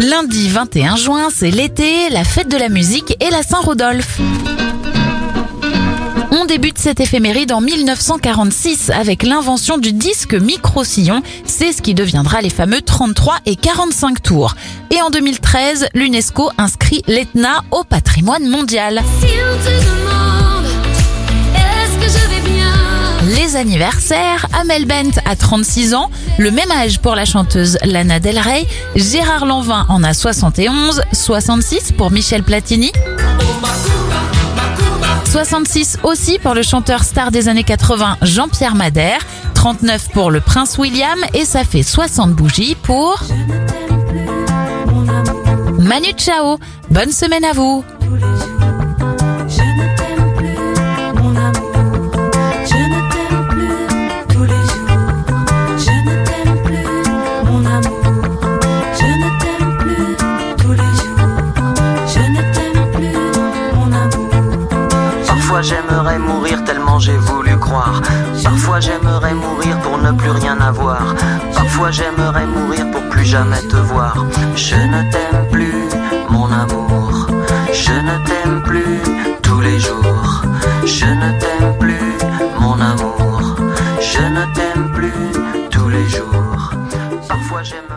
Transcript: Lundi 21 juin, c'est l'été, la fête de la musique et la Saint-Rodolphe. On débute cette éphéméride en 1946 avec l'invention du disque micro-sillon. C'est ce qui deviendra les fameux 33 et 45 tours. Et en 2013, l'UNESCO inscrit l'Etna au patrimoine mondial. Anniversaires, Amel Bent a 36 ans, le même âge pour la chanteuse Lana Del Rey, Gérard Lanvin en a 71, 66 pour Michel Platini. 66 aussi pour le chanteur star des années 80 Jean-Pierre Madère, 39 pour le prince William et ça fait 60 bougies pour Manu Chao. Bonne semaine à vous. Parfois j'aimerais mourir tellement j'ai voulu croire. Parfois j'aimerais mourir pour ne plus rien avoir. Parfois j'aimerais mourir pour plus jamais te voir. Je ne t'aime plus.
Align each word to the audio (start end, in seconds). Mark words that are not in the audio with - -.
Lundi 0.00 0.48
21 0.48 0.96
juin, 0.96 1.28
c'est 1.30 1.50
l'été, 1.50 2.08
la 2.08 2.24
fête 2.24 2.48
de 2.48 2.56
la 2.56 2.70
musique 2.70 3.14
et 3.20 3.28
la 3.30 3.42
Saint-Rodolphe. 3.42 4.18
On 6.30 6.46
débute 6.46 6.78
cette 6.78 7.00
éphéméride 7.00 7.52
en 7.52 7.60
1946 7.60 8.88
avec 8.88 9.22
l'invention 9.22 9.76
du 9.76 9.92
disque 9.92 10.32
micro-sillon. 10.32 11.20
C'est 11.44 11.72
ce 11.72 11.82
qui 11.82 11.92
deviendra 11.92 12.40
les 12.40 12.48
fameux 12.48 12.80
33 12.80 13.40
et 13.44 13.56
45 13.56 14.22
tours. 14.22 14.54
Et 14.90 15.02
en 15.02 15.10
2013, 15.10 15.88
l'UNESCO 15.92 16.50
inscrit 16.56 17.02
l'Etna 17.06 17.62
au 17.70 17.84
patrimoine 17.84 18.48
mondial. 18.48 19.02
Anniversaires, 23.60 24.46
Amel 24.58 24.86
Bent 24.86 25.20
a 25.26 25.36
36 25.36 25.94
ans, 25.94 26.10
le 26.38 26.50
même 26.50 26.70
âge 26.70 26.98
pour 26.98 27.14
la 27.14 27.26
chanteuse 27.26 27.76
Lana 27.84 28.18
Del 28.18 28.38
Rey, 28.38 28.66
Gérard 28.96 29.44
Lanvin 29.44 29.84
en 29.90 30.02
a 30.02 30.14
71, 30.14 31.02
66 31.12 31.92
pour 31.92 32.10
Michel 32.10 32.42
Platini. 32.42 32.90
66 35.26 35.98
aussi 36.02 36.38
pour 36.38 36.54
le 36.54 36.62
chanteur 36.62 37.04
star 37.04 37.30
des 37.30 37.48
années 37.48 37.62
80 37.62 38.16
Jean-Pierre 38.22 38.74
Madère, 38.74 39.20
39 39.54 40.08
pour 40.12 40.30
le 40.30 40.40
prince 40.40 40.78
William 40.78 41.18
et 41.34 41.44
ça 41.44 41.62
fait 41.62 41.82
60 41.82 42.32
bougies 42.32 42.76
pour 42.82 43.22
Manu 45.78 46.12
Chao. 46.16 46.58
Bonne 46.90 47.12
semaine 47.12 47.44
à 47.44 47.52
vous. 47.52 47.84
Parfois 65.60 65.76
j'aimerais 65.76 66.18
mourir 66.18 66.64
tellement 66.64 66.98
j'ai 66.98 67.18
voulu 67.18 67.54
croire. 67.58 68.00
Parfois 68.42 68.80
j'aimerais 68.80 69.34
mourir 69.34 69.78
pour 69.80 69.98
ne 69.98 70.10
plus 70.12 70.30
rien 70.30 70.58
avoir. 70.58 71.14
Parfois 71.54 71.90
j'aimerais 71.90 72.46
mourir 72.46 72.90
pour 72.90 73.02
plus 73.10 73.26
jamais 73.26 73.60
te 73.68 73.76
voir. 73.76 74.14
Je 74.56 74.76
ne 74.76 75.10
t'aime 75.10 75.46
plus. 75.50 75.69